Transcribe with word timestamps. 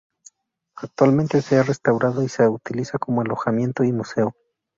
Actualmente 0.77 1.43
se 1.43 1.57
ha 1.57 1.61
restaurado 1.61 2.23
y 2.23 2.27
se 2.27 2.47
utiliza 2.47 2.97
como 2.97 3.21
alojamiento 3.21 3.83
y 3.83 3.91
museo. 3.91 4.33